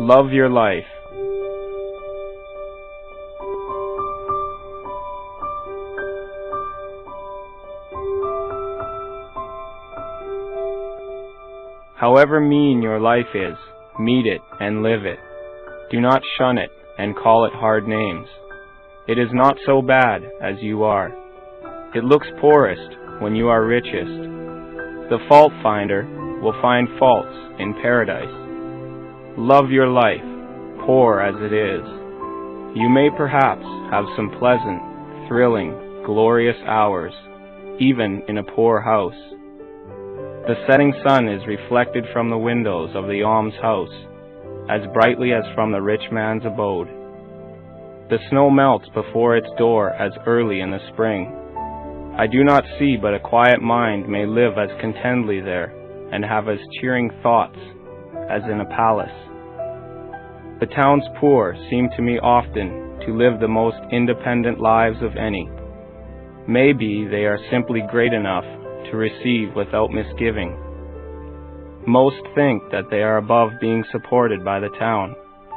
Love 0.00 0.32
your 0.32 0.50
life. 0.50 0.84
However 11.96 12.40
mean 12.40 12.82
your 12.82 12.98
life 12.98 13.34
is, 13.34 13.54
meet 14.00 14.26
it 14.26 14.40
and 14.60 14.82
live 14.82 15.06
it. 15.06 15.18
Do 15.92 16.00
not 16.00 16.22
shun 16.38 16.58
it 16.58 16.70
and 16.98 17.16
call 17.16 17.44
it 17.44 17.52
hard 17.54 17.86
names. 17.86 18.26
It 19.06 19.18
is 19.18 19.28
not 19.32 19.56
so 19.64 19.80
bad 19.80 20.22
as 20.42 20.56
you 20.60 20.82
are. 20.82 21.12
It 21.94 22.02
looks 22.02 22.26
poorest 22.40 22.98
when 23.22 23.36
you 23.36 23.46
are 23.46 23.64
richest. 23.64 24.10
The 25.08 25.24
fault 25.28 25.52
finder 25.62 26.04
will 26.42 26.60
find 26.60 26.88
faults 26.98 27.36
in 27.60 27.74
paradise. 27.74 28.43
Love 29.36 29.68
your 29.68 29.88
life, 29.88 30.22
poor 30.86 31.18
as 31.18 31.34
it 31.42 31.52
is. 31.52 31.82
You 32.76 32.88
may 32.88 33.10
perhaps 33.16 33.66
have 33.90 34.04
some 34.14 34.30
pleasant, 34.38 34.80
thrilling, 35.26 35.74
glorious 36.06 36.56
hours, 36.68 37.12
even 37.80 38.22
in 38.28 38.38
a 38.38 38.44
poor 38.44 38.80
house. 38.80 39.18
The 40.46 40.54
setting 40.68 40.94
sun 41.04 41.28
is 41.28 41.44
reflected 41.48 42.04
from 42.12 42.30
the 42.30 42.38
windows 42.38 42.90
of 42.94 43.06
the 43.06 43.24
almshouse, 43.24 43.90
as 44.70 44.86
brightly 44.94 45.32
as 45.32 45.42
from 45.56 45.72
the 45.72 45.82
rich 45.82 46.12
man's 46.12 46.46
abode. 46.46 46.86
The 48.10 48.20
snow 48.30 48.50
melts 48.50 48.88
before 48.94 49.36
its 49.36 49.48
door 49.58 49.90
as 49.90 50.12
early 50.28 50.60
in 50.60 50.70
the 50.70 50.86
spring. 50.92 51.26
I 52.16 52.28
do 52.28 52.44
not 52.44 52.62
see 52.78 52.96
but 52.96 53.14
a 53.14 53.18
quiet 53.18 53.60
mind 53.60 54.08
may 54.08 54.26
live 54.26 54.58
as 54.58 54.70
contentedly 54.80 55.40
there, 55.40 55.74
and 56.12 56.24
have 56.24 56.48
as 56.48 56.58
cheering 56.80 57.10
thoughts 57.20 57.58
as 58.30 58.42
in 58.50 58.60
a 58.60 58.64
palace. 58.76 59.14
The 60.60 60.66
town's 60.66 61.04
poor 61.20 61.56
seem 61.68 61.88
to 61.96 62.02
me 62.02 62.18
often 62.18 63.00
to 63.06 63.16
live 63.16 63.40
the 63.40 63.48
most 63.48 63.76
independent 63.90 64.60
lives 64.60 65.02
of 65.02 65.16
any. 65.16 65.50
Maybe 66.46 67.06
they 67.10 67.24
are 67.24 67.38
simply 67.50 67.82
great 67.90 68.12
enough 68.12 68.44
to 68.90 68.96
receive 68.96 69.54
without 69.56 69.90
misgiving. 69.90 70.56
Most 71.86 72.22
think 72.34 72.62
that 72.70 72.88
they 72.90 73.02
are 73.02 73.18
above 73.18 73.50
being 73.60 73.84
supported 73.90 74.44
by 74.44 74.60
the 74.60 74.70
town, 74.78 75.14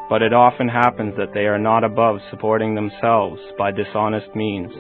but 0.10 0.22
it 0.22 0.34
often 0.34 0.68
happens 0.68 1.14
that 1.18 1.34
they 1.34 1.46
are 1.46 1.60
not 1.60 1.84
above 1.84 2.18
supporting 2.32 2.76
themselves 2.76 3.40
by 3.58 3.72
dishonest 3.72 4.36
means, 4.36 4.72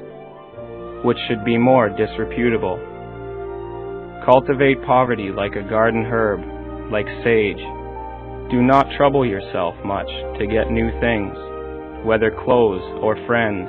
which 1.05 1.17
should 1.27 1.45
be 1.45 1.57
more 1.57 1.89
disreputable. 1.89 2.79
Cultivate 4.25 4.83
poverty 4.83 5.29
like 5.31 5.55
a 5.55 5.69
garden 5.69 6.03
herb, 6.05 6.56
like 6.91 7.07
sage. 7.23 7.61
Do 8.49 8.61
not 8.61 8.87
trouble 8.95 9.25
yourself 9.25 9.75
much 9.83 10.07
to 10.39 10.47
get 10.47 10.71
new 10.71 10.89
things, 10.99 11.35
whether 12.05 12.31
clothes 12.31 12.83
or 13.03 13.15
friends. 13.27 13.67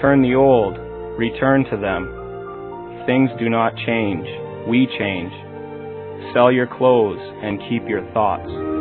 Turn 0.00 0.22
the 0.22 0.34
old, 0.34 0.76
return 1.18 1.64
to 1.70 1.76
them, 1.76 2.24
Things 3.06 3.28
do 3.38 3.50
not 3.50 3.76
change, 3.84 4.26
we 4.66 4.86
change. 4.98 5.30
Sell 6.32 6.50
your 6.50 6.66
clothes 6.66 7.20
and 7.20 7.60
keep 7.68 7.86
your 7.86 8.00
thoughts. 8.14 8.73